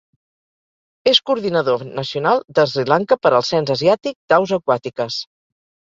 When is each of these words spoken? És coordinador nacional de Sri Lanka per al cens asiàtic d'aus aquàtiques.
És 1.11 1.19
coordinador 1.31 1.85
nacional 2.01 2.43
de 2.61 2.67
Sri 2.73 2.89
Lanka 2.95 3.21
per 3.27 3.35
al 3.37 3.47
cens 3.53 3.77
asiàtic 3.79 4.21
d'aus 4.33 4.59
aquàtiques. 4.63 5.25